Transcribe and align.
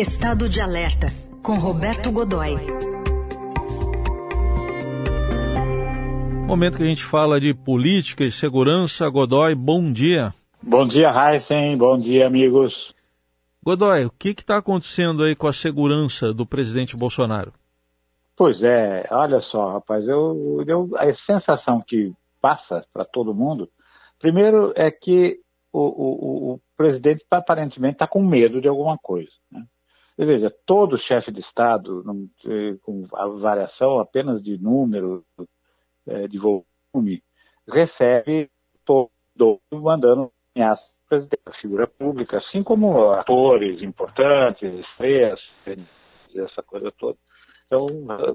Estado 0.00 0.48
de 0.48 0.62
Alerta, 0.62 1.08
com 1.44 1.58
Roberto 1.58 2.10
Godoy. 2.10 2.56
Momento 6.48 6.78
que 6.78 6.82
a 6.82 6.86
gente 6.86 7.04
fala 7.04 7.38
de 7.38 7.52
política 7.52 8.24
e 8.24 8.32
segurança. 8.32 9.06
Godoy, 9.10 9.54
bom 9.54 9.92
dia. 9.92 10.32
Bom 10.62 10.88
dia, 10.88 11.10
Heisen. 11.10 11.76
Bom 11.76 11.98
dia, 11.98 12.26
amigos. 12.26 12.72
Godoy, 13.62 14.06
o 14.06 14.10
que 14.10 14.30
está 14.30 14.56
acontecendo 14.56 15.22
aí 15.22 15.36
com 15.36 15.46
a 15.46 15.52
segurança 15.52 16.32
do 16.32 16.46
presidente 16.46 16.96
Bolsonaro? 16.96 17.52
Pois 18.34 18.56
é, 18.62 19.06
olha 19.10 19.42
só, 19.42 19.74
rapaz, 19.74 20.08
eu, 20.08 20.64
eu 20.66 20.88
a 20.96 21.14
sensação 21.26 21.84
que 21.86 22.10
passa 22.40 22.86
para 22.90 23.04
todo 23.04 23.34
mundo, 23.34 23.68
primeiro 24.18 24.72
é 24.74 24.90
que 24.90 25.40
o, 25.70 25.78
o, 25.78 26.54
o 26.54 26.60
presidente 26.74 27.22
aparentemente 27.30 27.96
está 27.96 28.06
com 28.06 28.22
medo 28.22 28.62
de 28.62 28.66
alguma 28.66 28.96
coisa. 28.96 29.30
Né? 29.52 29.62
Veja, 30.26 30.54
todo 30.66 30.98
chefe 30.98 31.32
de 31.32 31.40
Estado, 31.40 32.04
com 32.82 33.06
a 33.14 33.26
variação 33.26 33.98
apenas 33.98 34.42
de 34.42 34.58
número, 34.58 35.24
é, 36.06 36.28
de 36.28 36.38
volume, 36.38 37.22
recebe 37.66 38.50
todo 38.84 39.10
mandando 39.72 40.30
ameaças 40.54 40.94
a 41.46 41.52
figura 41.52 41.86
pública, 41.86 42.36
assim 42.36 42.62
como 42.62 43.10
atores 43.12 43.82
importantes, 43.82 44.72
estrelas, 44.80 45.40
essa 46.34 46.62
coisa 46.62 46.92
toda. 46.92 47.18
Então, 47.66 47.86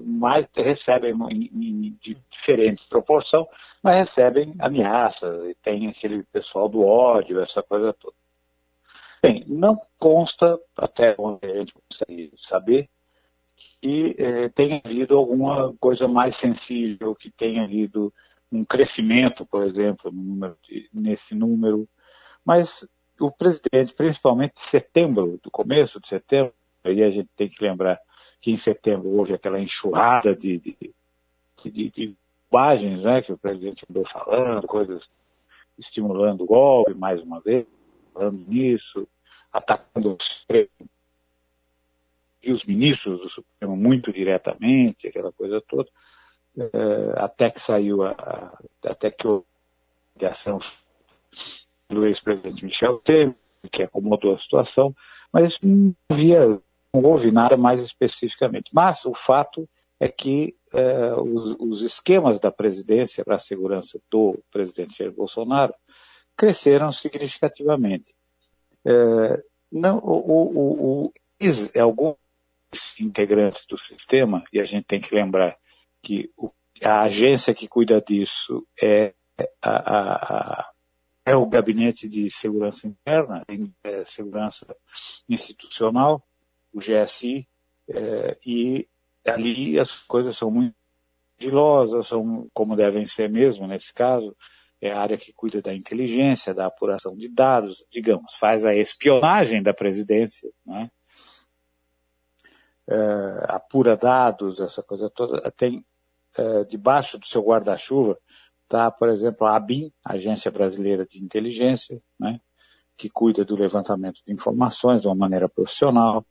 mais 0.02 0.46
recebem 0.56 1.14
em, 1.30 1.96
diferente 2.00 2.82
proporção, 2.88 3.46
mas 3.82 4.08
recebem 4.08 4.54
ameaças 4.58 5.50
e 5.50 5.54
tem 5.62 5.88
aquele 5.88 6.24
pessoal 6.24 6.68
do 6.68 6.82
ódio, 6.82 7.40
essa 7.40 7.62
coisa 7.62 7.92
toda. 7.92 8.16
Bem, 9.26 9.44
não 9.48 9.76
consta, 9.98 10.56
até 10.76 11.16
onde 11.18 11.44
a 11.44 11.58
gente 11.58 11.74
consegue 11.74 12.32
saber, 12.48 12.88
que 13.80 14.14
eh, 14.16 14.48
tenha 14.50 14.80
havido 14.84 15.16
alguma 15.16 15.74
coisa 15.80 16.06
mais 16.06 16.38
sensível, 16.38 17.12
que 17.12 17.32
tenha 17.32 17.64
havido 17.64 18.14
um 18.52 18.64
crescimento, 18.64 19.44
por 19.44 19.64
exemplo, 19.64 20.12
número 20.12 20.56
de, 20.62 20.88
nesse 20.94 21.34
número. 21.34 21.88
Mas 22.44 22.68
o 23.18 23.32
presidente, 23.32 23.92
principalmente 23.94 24.54
em 24.60 24.70
setembro, 24.70 25.40
do 25.42 25.50
começo 25.50 26.00
de 26.00 26.06
setembro, 26.06 26.52
aí 26.84 27.02
a 27.02 27.10
gente 27.10 27.28
tem 27.36 27.48
que 27.48 27.64
lembrar 27.64 27.98
que 28.40 28.52
em 28.52 28.56
setembro 28.56 29.08
houve 29.08 29.34
aquela 29.34 29.58
enxurrada 29.58 30.36
de, 30.36 30.58
de, 30.58 30.76
de, 31.64 32.16
né, 33.02 33.22
que 33.22 33.32
o 33.32 33.38
presidente 33.38 33.84
andou 33.90 34.06
falando, 34.06 34.68
coisas 34.68 35.02
estimulando 35.76 36.44
o 36.44 36.46
golpe, 36.46 36.94
mais 36.94 37.20
uma 37.20 37.40
vez, 37.40 37.66
falando 38.14 38.38
nisso, 38.46 39.08
atacando 39.56 40.12
o 40.12 40.18
Supremo 40.22 40.68
e 42.42 42.52
os 42.52 42.64
ministros 42.64 43.20
do 43.20 43.30
Supremo 43.30 43.76
muito 43.76 44.12
diretamente, 44.12 45.08
aquela 45.08 45.32
coisa 45.32 45.60
toda, 45.66 45.88
é, 46.56 46.68
até 47.16 47.50
que 47.50 47.60
saiu 47.60 48.04
a, 48.04 48.58
até 48.84 49.10
que 49.10 49.26
a 49.26 50.28
ação 50.28 50.58
do 51.88 52.06
ex-presidente 52.06 52.64
Michel 52.64 52.98
Temer, 52.98 53.34
que 53.70 53.82
acomodou 53.82 54.34
a 54.34 54.38
situação, 54.38 54.94
mas 55.32 55.52
não 55.60 55.94
havia, 56.08 56.46
não 56.94 57.02
houve 57.02 57.30
nada 57.32 57.56
mais 57.56 57.80
especificamente. 57.80 58.70
Mas 58.72 59.04
o 59.04 59.14
fato 59.14 59.68
é 59.98 60.08
que 60.08 60.54
eh, 60.72 61.14
os, 61.14 61.56
os, 61.58 61.82
esquemas 61.82 62.38
da 62.38 62.52
presidência 62.52 63.24
para 63.24 63.36
a 63.36 63.40
segurança 63.40 64.00
do 64.10 64.38
presidente 64.52 64.98
Jair 64.98 65.12
Bolsonaro 65.12 65.74
cresceram 66.36 66.92
significativamente. 66.92 68.14
Eh, 68.86 69.42
não, 69.72 69.98
o, 69.98 70.12
o, 70.14 71.06
o, 71.06 71.12
alguns 71.80 72.16
integrantes 73.00 73.66
do 73.66 73.76
sistema, 73.76 74.44
e 74.52 74.60
a 74.60 74.64
gente 74.64 74.86
tem 74.86 75.00
que 75.00 75.14
lembrar 75.14 75.56
que 76.00 76.30
a 76.82 77.02
agência 77.02 77.52
que 77.52 77.66
cuida 77.66 78.00
disso 78.00 78.64
é 78.80 79.12
a, 79.60 80.62
a 80.62 80.72
é 81.26 81.34
o 81.34 81.44
Gabinete 81.44 82.08
de 82.08 82.30
Segurança 82.30 82.86
Interna, 82.86 83.44
é, 83.82 84.04
Segurança 84.04 84.64
Institucional, 85.28 86.22
o 86.72 86.78
GSI, 86.78 87.48
é, 87.88 88.38
e 88.46 88.88
ali 89.26 89.76
as 89.76 89.98
coisas 90.04 90.36
são 90.36 90.52
muito 90.52 90.76
sigilosas, 91.36 92.06
são 92.06 92.48
como 92.54 92.76
devem 92.76 93.04
ser 93.04 93.28
mesmo 93.28 93.66
nesse 93.66 93.92
caso, 93.92 94.36
é 94.86 94.92
a 94.92 95.00
área 95.00 95.16
que 95.16 95.32
cuida 95.32 95.60
da 95.60 95.74
inteligência, 95.74 96.54
da 96.54 96.66
apuração 96.66 97.16
de 97.16 97.28
dados, 97.28 97.84
digamos, 97.90 98.34
faz 98.38 98.64
a 98.64 98.74
espionagem 98.74 99.62
da 99.62 99.74
presidência, 99.74 100.50
né? 100.64 100.90
É, 102.88 103.46
apura 103.48 103.96
dados, 103.96 104.60
essa 104.60 104.80
coisa 104.80 105.10
toda, 105.10 105.50
tem 105.50 105.84
é, 106.38 106.64
debaixo 106.64 107.18
do 107.18 107.26
seu 107.26 107.42
guarda-chuva 107.42 108.16
Está, 108.66 108.90
por 108.90 109.08
exemplo, 109.08 109.46
a 109.46 109.54
ABIN, 109.54 109.92
Agência 110.04 110.50
Brasileira 110.50 111.06
de 111.06 111.24
Inteligência, 111.24 112.02
né, 112.18 112.40
que 112.96 113.08
cuida 113.08 113.44
do 113.44 113.54
levantamento 113.54 114.20
de 114.26 114.32
informações 114.32 115.02
de 115.02 115.08
uma 115.08 115.14
maneira 115.14 115.48
profissional. 115.48 116.26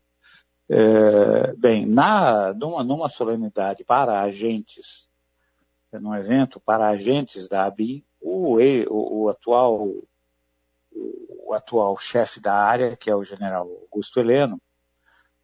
É, 0.69 1.53
bem, 1.55 1.85
na, 1.85 2.53
numa, 2.53 2.83
numa 2.83 3.07
solenidade 3.07 3.85
para 3.85 4.21
agentes, 4.21 5.07
num 5.93 6.13
evento 6.13 6.59
para 6.59 6.89
agentes 6.89 7.47
da 7.47 7.63
ABIN, 7.63 8.03
o, 8.35 8.59
o, 8.89 9.23
o 9.23 9.29
atual 9.29 9.89
o 11.45 11.53
atual 11.53 11.95
chefe 11.97 12.39
da 12.39 12.53
área, 12.53 12.95
que 12.95 13.09
é 13.09 13.15
o 13.15 13.23
general 13.23 13.69
Augusto 13.83 14.19
Heleno, 14.19 14.59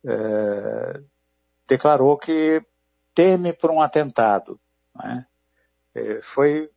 é, 0.03 1.01
declarou 1.67 2.17
que 2.17 2.65
teme 3.13 3.53
por 3.53 3.69
um 3.69 3.81
atentado. 3.81 4.59
Né? 4.95 5.25
É, 5.93 6.21
foi 6.21 6.71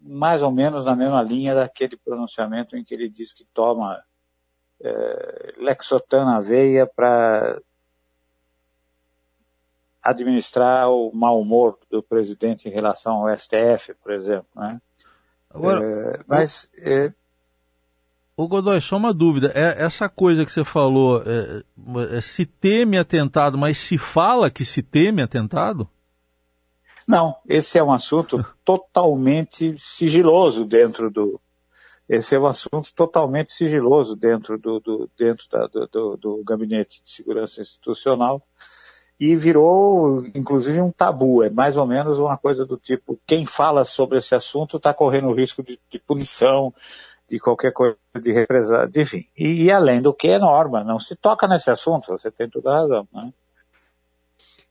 mais 0.00 0.42
ou 0.42 0.52
menos 0.52 0.84
na 0.84 0.94
mesma 0.94 1.22
linha 1.22 1.56
daquele 1.56 1.96
pronunciamento 1.96 2.76
em 2.76 2.84
que 2.84 2.94
ele 2.94 3.08
diz 3.08 3.32
que 3.32 3.44
toma 3.46 4.00
é, 4.80 5.54
Lexotan 5.56 6.40
veia 6.40 6.86
para 6.86 7.60
administrar 10.00 10.88
o 10.88 11.10
mau 11.12 11.40
humor 11.40 11.78
do 11.90 12.00
presidente 12.00 12.68
em 12.68 12.72
relação 12.72 13.16
ao 13.16 13.36
STF, 13.36 13.92
por 13.94 14.12
exemplo. 14.12 14.48
Né? 14.54 14.80
Agora, 15.50 15.84
é, 15.84 16.20
mas. 16.28 16.68
É... 16.82 17.12
O 18.36 18.46
Godoy, 18.46 18.80
só 18.80 18.96
uma 18.96 19.12
dúvida. 19.12 19.50
É, 19.54 19.82
essa 19.82 20.08
coisa 20.08 20.44
que 20.44 20.52
você 20.52 20.64
falou, 20.64 21.22
é, 21.26 21.64
é, 22.16 22.20
se 22.20 22.46
teme 22.46 22.96
atentado, 22.96 23.58
mas 23.58 23.78
se 23.78 23.98
fala 23.98 24.50
que 24.50 24.64
se 24.64 24.80
teme 24.80 25.22
atentado? 25.22 25.88
Não, 27.06 27.34
esse 27.48 27.78
é 27.78 27.82
um 27.82 27.90
assunto 27.90 28.44
totalmente 28.64 29.74
sigiloso 29.78 30.64
dentro 30.64 31.10
do. 31.10 31.40
Esse 32.08 32.36
é 32.36 32.38
um 32.38 32.46
assunto 32.46 32.92
totalmente 32.94 33.52
sigiloso 33.52 34.14
dentro 34.14 34.58
do, 34.58 34.78
do 34.78 35.10
dentro 35.18 35.44
da, 35.50 35.66
do, 35.66 36.16
do, 36.16 36.44
Gabinete 36.44 37.02
de 37.02 37.10
Segurança 37.10 37.60
Institucional 37.60 38.42
e 39.18 39.34
virou, 39.34 40.24
inclusive, 40.34 40.80
um 40.80 40.92
tabu. 40.92 41.42
É 41.42 41.50
mais 41.50 41.76
ou 41.76 41.86
menos 41.86 42.18
uma 42.18 42.36
coisa 42.36 42.64
do 42.64 42.76
tipo: 42.76 43.18
quem 43.26 43.44
fala 43.44 43.84
sobre 43.84 44.18
esse 44.18 44.34
assunto 44.34 44.76
está 44.76 44.94
correndo 44.94 45.32
risco 45.32 45.62
de, 45.62 45.78
de, 45.90 45.98
punição, 45.98 46.72
de 47.28 47.40
qualquer 47.40 47.72
coisa, 47.72 47.96
de 48.14 48.32
represália, 48.32 48.90
enfim. 48.94 49.26
E, 49.36 49.64
e, 49.64 49.70
além 49.70 50.00
do 50.00 50.14
que 50.14 50.28
é 50.28 50.38
norma, 50.38 50.84
não 50.84 51.00
se 51.00 51.16
toca 51.16 51.48
nesse 51.48 51.70
assunto, 51.70 52.08
você 52.08 52.30
tem 52.30 52.48
toda 52.48 52.70
a 52.70 52.80
razão. 52.80 53.08
Né? 53.12 53.32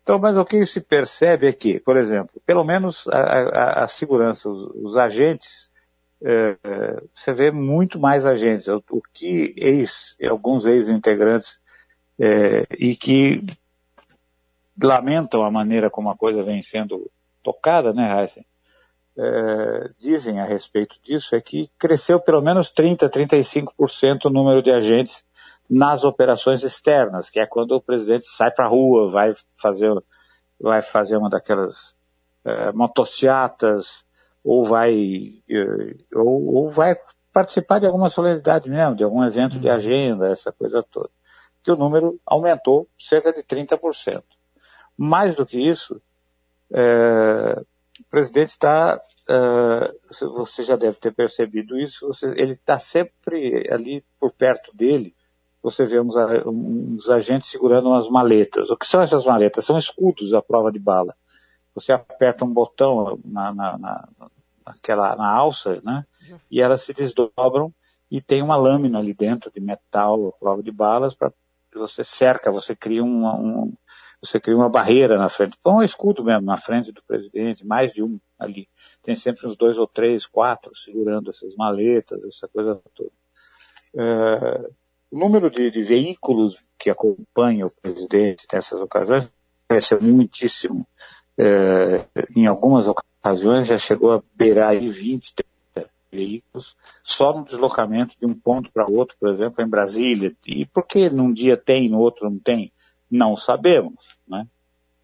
Então, 0.02 0.18
mas 0.18 0.38
o 0.38 0.46
que 0.46 0.66
se 0.66 0.79
percebe 0.79 1.47
é 1.47 1.53
que, 1.53 1.81
por 1.81 1.97
exemplo, 1.97 2.41
pelo 2.46 2.64
menos 2.64 3.06
a, 3.09 3.19
a, 3.19 3.84
a 3.84 3.88
segurança, 3.90 4.50
os, 4.50 4.72
os 4.75 4.96
agentes, 4.96 5.69
é, 6.24 6.56
você 7.14 7.34
vê 7.34 7.52
muito 7.52 8.00
mais 8.00 8.25
agentes. 8.25 8.69
O, 8.69 8.81
o 8.90 9.02
que 9.14 9.53
ex, 9.58 10.16
alguns 10.29 10.66
ex-integrantes 10.66 11.59
é, 12.17 12.66
e 12.79 12.96
que 12.96 13.41
lamentam 14.82 15.44
a 15.44 15.52
maneira 15.52 15.90
como 15.90 16.09
a 16.09 16.18
coisa 16.18 16.44
vem 16.44 16.62
sendo 16.62 17.09
tocada, 17.44 17.94
né, 17.94 18.22
Heisen? 18.22 18.46
É, 19.20 19.90
dizem 20.00 20.40
a 20.40 20.46
respeito 20.46 21.02
disso 21.02 21.35
é 21.35 21.41
que 21.41 21.72
cresceu 21.79 22.20
pelo 22.20 22.41
menos 22.41 22.70
30, 22.70 23.09
35% 23.09 24.26
o 24.26 24.29
número 24.29 24.62
de 24.62 24.70
agentes 24.70 25.26
nas 25.70 26.03
operações 26.03 26.64
externas, 26.64 27.29
que 27.29 27.40
é 27.40 27.46
quando 27.46 27.72
o 27.72 27.82
presidente 27.82 28.28
sai 28.28 28.52
para 28.52 28.66
a 28.66 28.70
rua, 28.70 29.09
vai 29.09 29.34
fazer, 29.56 29.91
vai 30.59 30.82
fazer 30.82 31.18
uma 31.18 31.30
daquelas 31.30 31.96
é, 32.46 32.72
motocicletas, 32.72 34.06
ou 34.44 34.66
vai, 34.66 34.94
é, 35.50 36.18
ou, 36.18 36.56
ou, 36.56 36.70
vai 36.70 36.96
participar 37.34 37.80
de 37.80 37.85
alguma 37.85 38.09
solenidade 38.09 38.70
mesmo, 38.70 38.96
de 38.96 39.03
algum 39.03 39.23
evento 39.23 39.59
de 39.59 39.68
uhum. 39.68 39.73
agenda, 39.73 40.32
essa 40.32 40.52
coisa 40.52 40.82
toda. 40.90 41.09
Que 41.62 41.72
o 41.72 41.76
número 41.76 42.20
aumentou 42.26 42.88
cerca 42.97 43.34
de 43.34 43.44
30%. 43.44 44.23
Mais 44.97 45.35
do 45.35 45.46
que 45.46 45.59
isso, 45.59 46.02
é, 46.72 47.61
o 47.99 48.09
presidente 48.09 48.49
está, 48.49 48.99
você 50.22 50.64
já 50.64 50.76
deve 50.76 50.97
ter 50.97 51.14
percebido 51.14 51.78
isso, 51.78 52.08
você, 52.08 52.28
ele 52.38 52.53
está 52.53 52.79
sempre 52.79 53.67
ali 53.72 54.03
por 54.20 54.32
perto 54.32 54.76
dele, 54.76 55.16
você 55.61 55.85
vê 55.85 55.99
uns, 55.99 56.16
uns 56.46 57.09
agentes 57.09 57.49
segurando 57.49 57.90
umas 57.90 58.09
maletas. 58.09 58.70
O 58.70 58.78
que 58.78 58.88
são 58.88 59.02
essas 59.02 59.26
maletas? 59.26 59.66
São 59.66 59.78
escudos 59.78 60.34
à 60.34 60.41
prova 60.41 60.72
de 60.72 60.79
bala. 60.79 61.16
Você 61.76 61.91
aperta 61.91 62.46
um 62.46 62.53
botão 62.53 63.20
na, 63.26 63.53
na, 63.53 63.78
na, 63.78 64.08
naquela, 64.66 65.16
na 65.16 65.29
alça, 65.29 65.82
né? 65.84 66.05
E 66.49 66.61
elas 66.61 66.82
se 66.82 66.94
desdobram 66.94 67.73
e 68.09 68.22
tem 68.22 68.41
uma 68.41 68.55
lâmina 68.55 68.99
ali 68.99 69.14
dentro 69.14 69.52
de 69.52 69.59
metal, 69.59 70.34
prova 70.40 70.64
de 70.64 70.72
balas, 70.72 71.16
para 71.16 71.32
você 71.73 72.03
cerca, 72.03 72.52
você 72.52 72.76
cria 72.76 73.03
um, 73.03 73.73
você 74.22 74.40
cria 74.40 74.55
uma 74.55 74.69
barreira 74.69 75.17
na 75.17 75.29
frente, 75.29 75.58
põe 75.64 75.75
um 75.75 75.84
escudo 75.84 76.23
mesmo 76.23 76.46
na 76.46 76.58
frente 76.58 76.91
do 76.91 77.03
presidente, 77.03 77.66
mais 77.66 77.93
de 77.93 78.03
um 78.03 78.19
ali. 78.37 78.67
Tem 79.02 79.16
sempre 79.16 79.47
uns 79.47 79.55
dois 79.55 79.78
ou 79.78 79.87
três, 79.87 80.25
quatro 80.25 80.75
segurando 80.75 81.29
essas 81.29 81.55
maletas, 81.55 82.23
essa 82.23 82.47
coisa 82.47 82.81
toda. 82.93 83.11
É, 83.96 84.69
o 85.11 85.17
número 85.17 85.49
de, 85.49 85.72
de, 85.72 85.84
veículos 85.84 86.58
que 86.78 86.90
acompanham 86.90 87.67
o 87.67 87.81
presidente 87.81 88.46
nessas 88.52 88.81
ocasiões 88.81 89.31
ser 89.81 90.02
muitíssimo. 90.02 90.87
É, 91.37 92.05
em 92.35 92.47
algumas 92.47 92.87
ocasiões 92.87 93.67
já 93.67 93.78
chegou 93.78 94.13
a 94.13 94.23
beirar 94.34 94.78
de 94.78 94.90
20, 94.90 95.35
30 95.73 95.91
veículos, 96.11 96.75
só 97.03 97.31
no 97.34 97.46
deslocamento 97.46 98.16
de 98.20 98.25
um 98.25 98.34
ponto 98.34 98.72
para 98.72 98.90
outro, 98.90 99.16
por 99.20 99.29
exemplo, 99.29 99.63
em 99.63 99.70
Brasília. 99.70 100.35
E 100.47 100.66
por 100.66 100.85
que 100.85 101.09
num 101.09 101.31
dia 101.31 101.55
tem, 101.55 101.90
no 101.90 101.99
outro 101.99 102.29
não 102.29 102.40
tem? 102.40 102.72
Não 103.09 103.36
sabemos. 103.36 104.18
Né? 104.28 104.48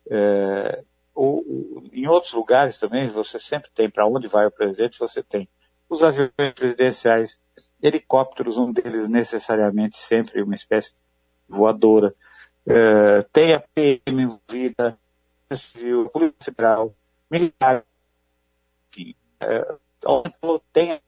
É, 0.09 0.83
em 1.91 2.07
outros 2.07 2.33
lugares 2.33 2.77
também, 2.79 3.07
você 3.07 3.39
sempre 3.39 3.69
tem, 3.71 3.89
para 3.89 4.07
onde 4.07 4.27
vai 4.27 4.45
o 4.45 4.51
presidente, 4.51 4.99
você 4.99 5.21
tem 5.21 5.47
os 5.89 6.01
aviões 6.01 6.31
presidenciais, 6.55 7.39
helicópteros, 7.81 8.57
um 8.57 8.71
deles 8.71 9.09
necessariamente 9.09 9.97
sempre 9.97 10.41
uma 10.41 10.55
espécie 10.55 10.95
voadora, 11.47 12.15
é, 12.65 13.21
tem 13.31 13.53
a 13.53 13.59
PM 13.59 14.23
envolvida, 14.23 14.97
civil, 15.55 16.09
polícia 16.09 16.35
federal, 16.39 16.95
militar, 17.29 17.85
enfim, 18.89 19.15
é, 19.39 19.75
tem 20.71 20.99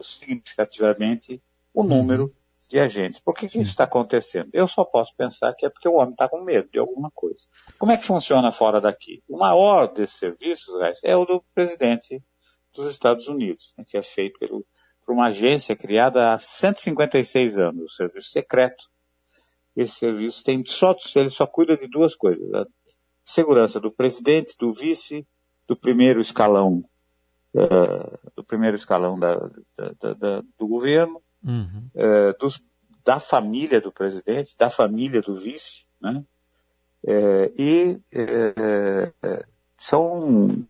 significativamente 0.00 1.42
o 1.74 1.82
número 1.82 2.32
de 2.72 2.80
agentes. 2.80 3.20
Por 3.20 3.34
que, 3.34 3.46
que 3.46 3.60
isso 3.60 3.70
está 3.70 3.84
acontecendo? 3.84 4.48
Eu 4.50 4.66
só 4.66 4.82
posso 4.82 5.14
pensar 5.14 5.54
que 5.54 5.66
é 5.66 5.68
porque 5.68 5.86
o 5.86 5.96
homem 5.96 6.12
está 6.12 6.26
com 6.26 6.42
medo 6.42 6.70
de 6.72 6.78
alguma 6.78 7.10
coisa. 7.10 7.44
Como 7.78 7.92
é 7.92 7.98
que 7.98 8.06
funciona 8.06 8.50
fora 8.50 8.80
daqui? 8.80 9.22
O 9.28 9.36
maior 9.36 9.86
desses 9.92 10.16
serviços, 10.16 10.74
guys, 10.74 10.98
é 11.04 11.14
o 11.14 11.26
do 11.26 11.44
presidente 11.54 12.22
dos 12.74 12.86
Estados 12.86 13.28
Unidos, 13.28 13.74
né, 13.76 13.84
que 13.86 13.98
é 13.98 14.02
feito 14.02 14.38
pelo, 14.38 14.64
por 15.04 15.12
uma 15.12 15.26
agência 15.26 15.76
criada 15.76 16.32
há 16.32 16.38
156 16.38 17.58
anos, 17.58 17.92
o 17.92 17.94
serviço 17.94 18.30
secreto. 18.30 18.84
Esse 19.76 19.96
serviço 19.96 20.42
tem 20.42 20.64
só, 20.64 20.96
ele 21.16 21.28
só 21.28 21.46
cuida 21.46 21.76
de 21.76 21.86
duas 21.86 22.16
coisas: 22.16 22.54
a 22.54 22.64
segurança 23.22 23.78
do 23.78 23.92
presidente, 23.92 24.56
do 24.58 24.72
vice, 24.72 25.26
do 25.68 25.76
primeiro 25.76 26.22
escalão, 26.22 26.82
uh, 27.54 28.18
do 28.34 28.42
primeiro 28.42 28.76
escalão 28.76 29.18
da, 29.18 29.34
da, 29.76 30.14
da, 30.14 30.42
do 30.58 30.66
governo 30.66 31.22
uhum. 31.44 31.88
é, 31.94 32.32
dos, 32.34 32.62
da 33.04 33.18
família 33.18 33.80
do 33.80 33.92
presidente, 33.92 34.56
da 34.56 34.70
família 34.70 35.20
do 35.20 35.34
vice, 35.34 35.86
né? 36.00 36.24
É, 37.04 37.52
e 37.58 38.00
é, 38.12 39.12
é 39.22 39.44
são 39.82 40.64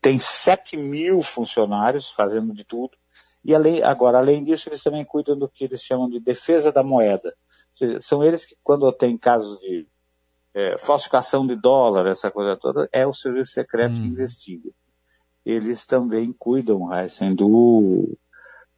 tem 0.00 0.20
7 0.20 0.76
mil 0.76 1.20
funcionários 1.20 2.08
fazendo 2.10 2.54
de 2.54 2.62
tudo. 2.62 2.96
E 3.44 3.52
além, 3.52 3.82
agora, 3.82 4.18
além 4.18 4.44
disso, 4.44 4.68
eles 4.68 4.84
também 4.84 5.04
cuidam 5.04 5.36
do 5.36 5.48
que 5.48 5.64
eles 5.64 5.82
chamam 5.82 6.08
de 6.08 6.20
defesa 6.20 6.70
da 6.70 6.82
moeda. 6.82 7.34
Seja, 7.74 8.00
são 8.00 8.22
eles 8.22 8.44
que, 8.44 8.56
quando 8.62 8.90
tem 8.92 9.18
casos 9.18 9.58
de 9.58 9.86
é, 10.54 10.78
falsificação 10.78 11.44
de 11.44 11.56
dólar, 11.56 12.06
essa 12.06 12.30
coisa 12.30 12.56
toda, 12.56 12.88
é 12.92 13.04
o 13.04 13.12
serviço 13.12 13.52
secreto 13.52 13.98
hum. 13.98 14.02
que 14.02 14.08
investiga. 14.08 14.70
Eles 15.44 15.84
também 15.84 16.32
cuidam, 16.32 16.92
Heisen, 16.94 17.34
do 17.34 18.16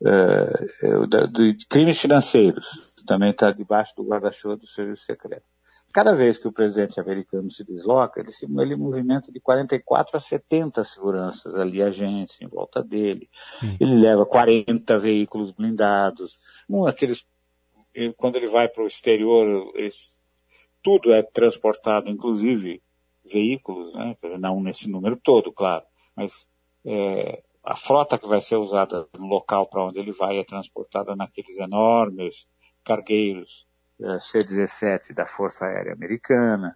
uh, 0.00 1.06
de 1.32 1.66
crimes 1.68 1.98
financeiros, 1.98 2.92
também 3.06 3.30
está 3.30 3.50
debaixo 3.50 3.94
do 3.96 4.04
guarda-chuva 4.04 4.56
do 4.56 4.66
serviço 4.66 5.04
secreto. 5.04 5.46
Cada 5.92 6.14
vez 6.14 6.36
que 6.36 6.46
o 6.46 6.52
presidente 6.52 7.00
americano 7.00 7.50
se 7.50 7.64
desloca, 7.64 8.20
ele, 8.20 8.76
movimenta 8.76 9.32
de 9.32 9.40
44 9.40 10.16
a 10.16 10.20
70 10.20 10.84
seguranças 10.84 11.56
ali, 11.56 11.82
agentes 11.82 12.38
em 12.42 12.46
volta 12.46 12.84
dele. 12.84 13.28
Sim. 13.58 13.76
Ele 13.80 13.94
leva 13.94 14.26
40 14.26 14.98
veículos 14.98 15.50
blindados. 15.50 16.38
Um, 16.68 16.86
aqueles, 16.86 17.26
quando 18.18 18.36
ele 18.36 18.46
vai 18.46 18.68
para 18.68 18.84
o 18.84 18.86
exterior, 18.86 19.72
eles, 19.74 20.14
tudo 20.82 21.12
é 21.12 21.22
transportado, 21.22 22.10
inclusive 22.10 22.82
veículos, 23.24 23.94
né? 23.94 24.14
não 24.38 24.62
nesse 24.62 24.90
número 24.90 25.16
todo, 25.16 25.50
claro, 25.52 25.84
mas 26.14 26.46
é, 26.84 27.42
a 27.68 27.76
frota 27.76 28.16
que 28.16 28.26
vai 28.26 28.40
ser 28.40 28.56
usada 28.56 29.06
no 29.18 29.26
local 29.26 29.66
para 29.68 29.84
onde 29.84 29.98
ele 29.98 30.10
vai 30.10 30.38
é 30.38 30.44
transportada 30.44 31.14
naqueles 31.14 31.58
enormes 31.58 32.48
cargueiros 32.82 33.66
é, 34.00 34.18
C-17 34.18 35.12
da 35.12 35.26
Força 35.26 35.66
Aérea 35.66 35.92
Americana, 35.92 36.74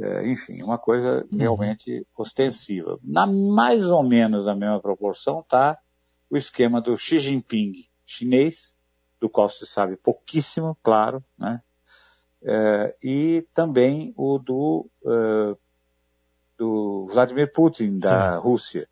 é, 0.00 0.26
enfim, 0.26 0.62
uma 0.62 0.78
coisa 0.78 1.26
uhum. 1.30 1.38
realmente 1.38 2.06
ostensiva. 2.16 2.98
Na 3.04 3.26
mais 3.26 3.84
ou 3.84 4.02
menos 4.02 4.46
na 4.46 4.54
mesma 4.54 4.80
proporção 4.80 5.40
está 5.40 5.78
o 6.30 6.36
esquema 6.38 6.80
do 6.80 6.96
Xi 6.96 7.18
Jinping 7.18 7.86
chinês, 8.06 8.74
do 9.20 9.28
qual 9.28 9.50
se 9.50 9.66
sabe 9.66 9.96
pouquíssimo, 9.96 10.78
claro, 10.82 11.22
né? 11.38 11.60
É, 12.42 12.96
e 13.02 13.46
também 13.52 14.14
o 14.16 14.38
do, 14.38 14.88
uh, 15.04 15.58
do 16.56 17.06
Vladimir 17.12 17.52
Putin, 17.52 17.98
da 17.98 18.38
uhum. 18.38 18.42
Rússia, 18.44 18.88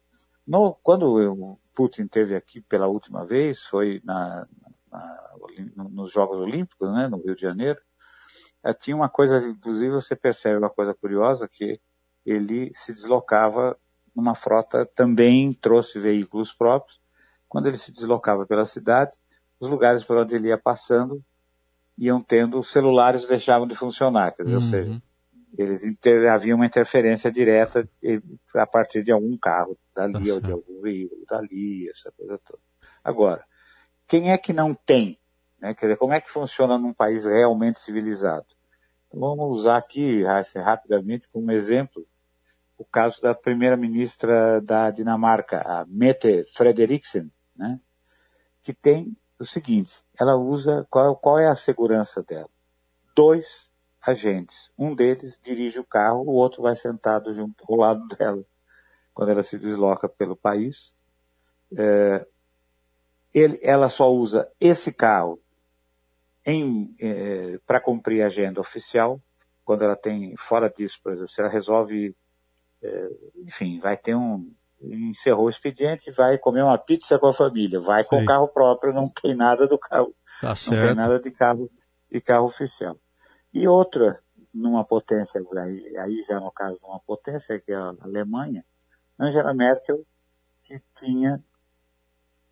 no, 0.46 0.74
quando 0.82 1.06
o 1.06 1.58
Putin 1.74 2.06
teve 2.06 2.34
aqui 2.34 2.60
pela 2.60 2.86
última 2.86 3.24
vez, 3.24 3.62
foi 3.64 4.00
na, 4.04 4.46
na, 4.90 5.34
nos 5.90 6.12
Jogos 6.12 6.38
Olímpicos, 6.38 6.92
né, 6.92 7.08
no 7.08 7.18
Rio 7.18 7.34
de 7.34 7.42
Janeiro, 7.42 7.80
eh, 8.64 8.74
tinha 8.74 8.96
uma 8.96 9.08
coisa, 9.08 9.48
inclusive 9.48 9.92
você 9.92 10.14
percebe 10.16 10.58
uma 10.58 10.70
coisa 10.70 10.94
curiosa, 10.94 11.48
que 11.48 11.80
ele 12.24 12.70
se 12.74 12.92
deslocava 12.92 13.76
numa 14.14 14.34
frota, 14.34 14.84
também 14.94 15.52
trouxe 15.52 15.98
veículos 15.98 16.52
próprios. 16.52 17.00
Quando 17.48 17.66
ele 17.66 17.78
se 17.78 17.92
deslocava 17.92 18.46
pela 18.46 18.64
cidade, 18.64 19.16
os 19.58 19.68
lugares 19.68 20.04
por 20.04 20.16
onde 20.16 20.34
ele 20.34 20.48
ia 20.48 20.58
passando 20.58 21.22
iam 21.96 22.20
tendo, 22.20 22.58
os 22.58 22.70
celulares 22.70 23.26
deixavam 23.26 23.66
de 23.66 23.74
funcionar, 23.74 24.32
quer 24.32 24.44
dizer, 24.44 24.56
uhum. 24.56 24.62
ou 24.62 24.70
seja, 24.70 25.02
eles 25.58 25.84
inter, 25.84 26.30
havia 26.30 26.54
uma 26.54 26.66
interferência 26.66 27.30
direta 27.30 27.88
a 28.54 28.66
partir 28.66 29.02
de 29.02 29.12
algum 29.12 29.36
carro 29.36 29.76
dali 29.94 30.30
ou 30.30 30.40
de 30.40 30.52
algum 30.52 30.80
veículo 30.80 31.24
dali, 31.28 31.88
essa 31.88 32.12
coisa 32.12 32.38
toda. 32.44 32.62
Agora, 33.02 33.44
quem 34.06 34.32
é 34.32 34.38
que 34.38 34.52
não 34.52 34.74
tem? 34.74 35.18
Né? 35.60 35.74
Quer 35.74 35.86
dizer, 35.86 35.96
como 35.96 36.12
é 36.12 36.20
que 36.20 36.30
funciona 36.30 36.78
num 36.78 36.92
país 36.92 37.24
realmente 37.24 37.80
civilizado? 37.80 38.46
Então, 39.08 39.20
vamos 39.20 39.60
usar 39.60 39.76
aqui, 39.76 40.22
rapidamente, 40.56 41.28
como 41.28 41.50
exemplo, 41.50 42.06
o 42.78 42.84
caso 42.84 43.20
da 43.20 43.34
primeira-ministra 43.34 44.60
da 44.60 44.90
Dinamarca, 44.90 45.60
a 45.60 45.84
Mette 45.86 46.44
Frederiksen, 46.44 47.30
né? 47.56 47.78
que 48.62 48.72
tem 48.72 49.16
o 49.38 49.44
seguinte, 49.44 50.02
ela 50.18 50.36
usa, 50.36 50.86
qual, 50.90 51.16
qual 51.16 51.38
é 51.38 51.46
a 51.46 51.56
segurança 51.56 52.22
dela? 52.22 52.48
Dois 53.14 53.69
agentes. 54.06 54.70
Um 54.78 54.94
deles 54.94 55.38
dirige 55.42 55.78
o 55.78 55.84
carro, 55.84 56.22
o 56.22 56.32
outro 56.32 56.62
vai 56.62 56.76
sentado 56.76 57.32
junto 57.32 57.64
ao 57.68 57.76
lado 57.76 58.06
dela 58.16 58.44
quando 59.12 59.30
ela 59.30 59.42
se 59.42 59.58
desloca 59.58 60.08
pelo 60.08 60.36
país. 60.36 60.94
É, 61.76 62.26
ele, 63.34 63.58
ela 63.62 63.88
só 63.88 64.10
usa 64.10 64.50
esse 64.60 64.92
carro 64.92 65.40
é, 66.46 67.58
para 67.66 67.80
cumprir 67.80 68.22
a 68.22 68.26
agenda 68.26 68.60
oficial. 68.60 69.20
Quando 69.64 69.82
ela 69.82 69.96
tem, 69.96 70.34
fora 70.36 70.68
disso, 70.68 70.98
por 71.02 71.12
exemplo, 71.12 71.28
se 71.28 71.40
ela 71.40 71.50
resolve, 71.50 72.16
é, 72.82 73.10
enfim, 73.36 73.78
vai 73.78 73.96
ter 73.96 74.16
um, 74.16 74.50
encerrou 74.82 75.46
o 75.46 75.50
expediente, 75.50 76.10
vai 76.10 76.38
comer 76.38 76.62
uma 76.62 76.78
pizza 76.78 77.18
com 77.18 77.26
a 77.26 77.34
família, 77.34 77.78
vai 77.78 78.02
com 78.02 78.22
o 78.22 78.24
carro 78.24 78.48
próprio, 78.48 78.92
não 78.92 79.08
tem 79.08 79.34
nada 79.34 79.68
do 79.68 79.78
carro, 79.78 80.14
tá 80.40 80.54
não 80.66 80.78
tem 80.78 80.94
nada 80.94 81.20
de 81.20 81.30
carro, 81.30 81.70
de 82.10 82.20
carro 82.20 82.46
oficial. 82.46 82.96
E 83.52 83.66
outra, 83.66 84.20
numa 84.54 84.84
potência, 84.84 85.40
aí, 85.58 85.96
aí 85.96 86.22
já 86.22 86.38
no 86.38 86.50
caso 86.50 86.78
de 86.78 86.84
uma 86.84 87.00
potência, 87.00 87.58
que 87.58 87.72
é 87.72 87.76
a 87.76 87.94
Alemanha, 88.00 88.64
Angela 89.18 89.52
Merkel, 89.52 90.04
que 90.62 90.80
tinha, 90.94 91.42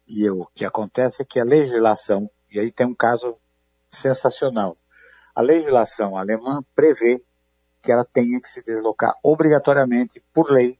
e 0.06 0.28
o 0.30 0.46
que 0.54 0.64
acontece 0.64 1.22
é 1.22 1.24
que 1.24 1.40
a 1.40 1.44
legislação, 1.44 2.30
e 2.50 2.58
aí 2.58 2.72
tem 2.72 2.86
um 2.86 2.94
caso 2.94 3.36
sensacional, 3.90 4.76
a 5.34 5.40
legislação 5.40 6.16
alemã 6.16 6.64
prevê 6.74 7.22
que 7.80 7.92
ela 7.92 8.04
tenha 8.04 8.40
que 8.40 8.48
se 8.48 8.62
deslocar 8.62 9.14
obrigatoriamente, 9.22 10.22
por 10.32 10.50
lei, 10.50 10.78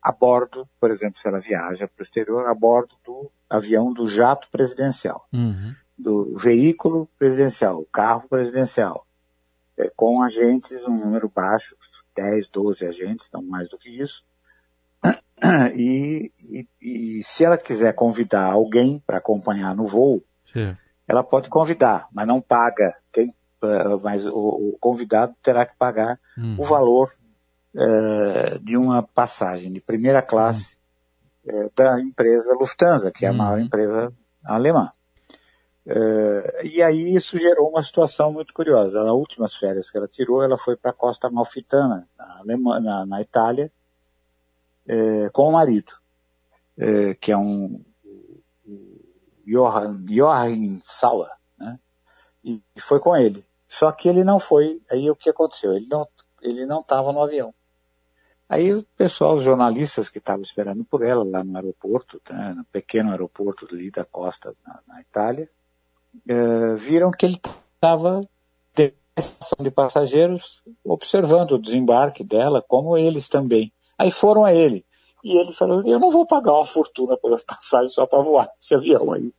a 0.00 0.12
bordo, 0.12 0.68
por 0.80 0.90
exemplo, 0.90 1.18
se 1.18 1.26
ela 1.26 1.40
viaja 1.40 1.88
para 1.88 2.00
o 2.00 2.04
exterior, 2.04 2.46
a 2.46 2.54
bordo 2.54 2.94
do 3.04 3.30
avião 3.50 3.92
do 3.92 4.06
jato 4.06 4.48
presidencial. 4.50 5.26
Uhum. 5.32 5.74
do 5.98 6.38
veículo 6.38 7.08
presidencial, 7.18 7.84
carro 7.92 8.28
presidencial, 8.28 9.04
é, 9.78 9.90
com 9.94 10.22
agentes, 10.22 10.82
um 10.84 10.98
número 10.98 11.30
baixo, 11.34 11.76
10, 12.16 12.50
12 12.50 12.86
agentes, 12.86 13.30
não 13.32 13.42
mais 13.42 13.70
do 13.70 13.78
que 13.78 13.88
isso. 13.88 14.24
E, 15.74 16.32
e, 16.40 16.66
e 16.82 17.22
se 17.24 17.44
ela 17.44 17.56
quiser 17.56 17.94
convidar 17.94 18.44
alguém 18.44 19.00
para 19.06 19.18
acompanhar 19.18 19.74
no 19.74 19.86
voo, 19.86 20.22
Sim. 20.52 20.76
ela 21.06 21.22
pode 21.22 21.48
convidar, 21.48 22.08
mas 22.12 22.26
não 22.26 22.40
paga. 22.40 22.94
Quem, 23.12 23.28
uh, 23.62 24.00
mas 24.02 24.26
o, 24.26 24.30
o, 24.32 24.76
convidado 24.80 25.34
terá 25.42 25.64
que 25.64 25.76
pagar 25.78 26.18
uhum. 26.36 26.56
o 26.58 26.64
valor 26.64 27.12
uh, 27.74 28.58
de 28.58 28.76
uma 28.76 29.02
passagem 29.02 29.72
de 29.72 29.80
primeira 29.80 30.22
classe 30.22 30.76
uhum. 31.46 31.66
uh, 31.66 31.72
da 31.76 32.00
empresa 32.00 32.56
Lufthansa, 32.58 33.12
que 33.12 33.24
é 33.24 33.28
a 33.28 33.30
uhum. 33.30 33.38
maior 33.38 33.60
empresa 33.60 34.12
alemã. 34.44 34.90
Uh, 35.88 36.66
e 36.66 36.82
aí 36.82 37.14
isso 37.14 37.38
gerou 37.38 37.70
uma 37.70 37.82
situação 37.82 38.30
muito 38.30 38.52
curiosa. 38.52 39.02
Nas 39.02 39.14
últimas 39.14 39.54
férias 39.54 39.90
que 39.90 39.96
ela 39.96 40.06
tirou, 40.06 40.42
ela 40.42 40.58
foi 40.58 40.76
para 40.76 40.90
a 40.90 40.94
Costa 40.94 41.30
Malfitana, 41.30 42.06
na, 42.18 42.40
Alemanha, 42.40 42.80
na, 42.80 43.06
na 43.06 43.22
Itália, 43.22 43.72
uh, 44.86 45.32
com 45.32 45.48
o 45.48 45.52
marido, 45.52 45.92
uh, 46.76 47.14
que 47.18 47.32
é 47.32 47.36
um 47.38 47.82
Joachim 49.46 50.78
Sauer, 50.84 51.30
né? 51.56 51.80
E, 52.44 52.62
e, 52.76 52.80
foi 52.80 53.00
com 53.00 53.16
ele. 53.16 53.42
Só 53.66 53.90
que 53.90 54.10
ele 54.10 54.22
não 54.22 54.38
foi. 54.38 54.82
Aí 54.90 55.10
o 55.10 55.16
que 55.16 55.30
aconteceu? 55.30 55.72
Ele 55.72 55.86
não 55.88 56.06
ele 56.42 56.66
não 56.66 56.80
estava 56.80 57.12
no 57.12 57.22
avião. 57.22 57.54
Aí 58.46 58.74
o 58.74 58.82
pessoal, 58.96 59.36
os 59.36 59.44
jornalistas 59.44 60.10
que 60.10 60.18
estavam 60.18 60.42
esperando 60.42 60.84
por 60.84 61.02
ela 61.02 61.24
lá 61.24 61.42
no 61.42 61.56
aeroporto, 61.56 62.20
né, 62.30 62.54
no 62.54 62.64
pequeno 62.66 63.10
aeroporto 63.10 63.66
ali 63.70 63.90
da 63.90 64.04
costa 64.04 64.54
na, 64.66 64.80
na 64.86 65.00
Itália, 65.00 65.50
é, 66.28 66.74
viram 66.76 67.10
que 67.10 67.26
ele 67.26 67.40
estava 67.74 68.26
de 69.60 69.70
passageiros 69.70 70.62
observando 70.84 71.52
o 71.52 71.58
desembarque 71.58 72.22
dela, 72.22 72.64
como 72.66 72.96
eles 72.96 73.28
também. 73.28 73.72
Aí 73.98 74.10
foram 74.10 74.44
a 74.44 74.54
ele. 74.54 74.84
E 75.24 75.36
ele 75.36 75.52
falou: 75.52 75.82
Eu 75.86 75.98
não 75.98 76.10
vou 76.10 76.26
pagar 76.26 76.52
uma 76.52 76.66
fortuna 76.66 77.16
pela 77.16 77.38
passagem 77.44 77.88
só 77.88 78.06
para 78.06 78.22
voar 78.22 78.48
esse 78.60 78.74
avião 78.74 79.12
aí. 79.12 79.32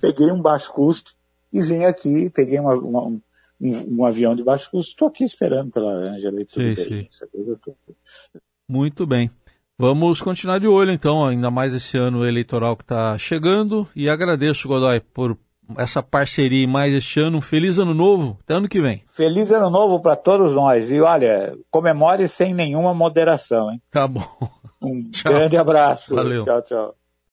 Peguei 0.00 0.30
um 0.30 0.40
baixo 0.40 0.72
custo 0.72 1.12
e 1.52 1.60
vim 1.60 1.84
aqui, 1.84 2.30
peguei 2.30 2.58
uma, 2.58 2.74
uma, 2.74 3.02
um, 3.04 3.20
um, 3.60 4.04
avião 4.06 4.34
de 4.34 4.42
baixo 4.42 4.70
custo, 4.70 4.90
estou 4.90 5.08
aqui 5.08 5.24
esperando 5.24 5.70
pela 5.70 5.90
Angela 5.90 6.40
e 6.40 6.44
tudo 6.44 6.74
sim, 6.74 6.74
bem. 6.74 7.08
Sim. 7.10 7.72
Muito 8.68 9.06
bem. 9.06 9.30
Vamos 9.76 10.22
continuar 10.22 10.60
de 10.60 10.68
olho 10.68 10.92
então, 10.92 11.26
ainda 11.26 11.50
mais 11.50 11.74
esse 11.74 11.96
ano 11.96 12.24
eleitoral 12.24 12.76
que 12.76 12.84
está 12.84 13.18
chegando. 13.18 13.88
E 13.94 14.08
agradeço, 14.08 14.68
Godoy, 14.68 15.00
por 15.00 15.36
essa 15.76 16.02
parceria 16.02 16.66
mais 16.68 16.92
este 16.92 17.20
ano. 17.20 17.38
Um 17.38 17.40
feliz 17.40 17.78
ano 17.78 17.94
novo, 17.94 18.38
até 18.42 18.54
ano 18.54 18.68
que 18.68 18.80
vem. 18.80 19.02
Feliz 19.12 19.50
ano 19.52 19.70
novo 19.70 20.00
para 20.00 20.16
todos 20.16 20.52
nós. 20.52 20.90
E 20.90 21.00
olha, 21.00 21.56
comemore 21.70 22.28
sem 22.28 22.54
nenhuma 22.54 22.94
moderação, 22.94 23.70
hein? 23.70 23.80
Tá 23.90 24.06
bom. 24.06 24.26
Um 24.82 25.08
tchau. 25.12 25.32
grande 25.32 25.56
abraço. 25.56 26.14
Valeu. 26.14 26.42
Tchau, 26.42 26.62
tchau. 26.62 26.94